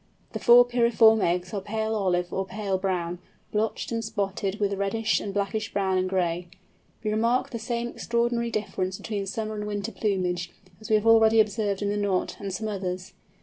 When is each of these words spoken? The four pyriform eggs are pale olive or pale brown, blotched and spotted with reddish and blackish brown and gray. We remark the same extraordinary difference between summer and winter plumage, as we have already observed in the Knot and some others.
The 0.33 0.39
four 0.39 0.65
pyriform 0.65 1.21
eggs 1.21 1.53
are 1.53 1.61
pale 1.61 1.93
olive 1.93 2.33
or 2.33 2.43
pale 2.43 2.79
brown, 2.79 3.19
blotched 3.51 3.91
and 3.91 4.03
spotted 4.03 4.59
with 4.59 4.73
reddish 4.73 5.19
and 5.19 5.31
blackish 5.31 5.71
brown 5.71 5.99
and 5.99 6.09
gray. 6.09 6.47
We 7.03 7.11
remark 7.11 7.51
the 7.51 7.59
same 7.59 7.89
extraordinary 7.89 8.49
difference 8.49 8.97
between 8.97 9.27
summer 9.27 9.53
and 9.53 9.67
winter 9.67 9.91
plumage, 9.91 10.51
as 10.79 10.89
we 10.89 10.95
have 10.95 11.05
already 11.05 11.39
observed 11.39 11.83
in 11.83 11.89
the 11.89 11.97
Knot 11.97 12.37
and 12.39 12.51
some 12.51 12.67
others. 12.67 13.13